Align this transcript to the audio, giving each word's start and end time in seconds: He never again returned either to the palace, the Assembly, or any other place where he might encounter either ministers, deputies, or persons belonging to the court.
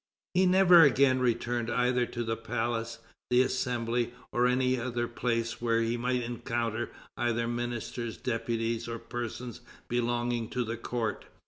He 0.33 0.47
never 0.47 0.81
again 0.81 1.19
returned 1.19 1.69
either 1.69 2.07
to 2.07 2.23
the 2.23 2.35
palace, 2.35 2.97
the 3.29 3.43
Assembly, 3.43 4.13
or 4.31 4.47
any 4.47 4.79
other 4.79 5.07
place 5.07 5.61
where 5.61 5.81
he 5.81 5.95
might 5.95 6.23
encounter 6.23 6.89
either 7.17 7.47
ministers, 7.47 8.17
deputies, 8.17 8.87
or 8.87 8.97
persons 8.97 9.61
belonging 9.89 10.49
to 10.49 10.63
the 10.63 10.75
court. 10.77 11.25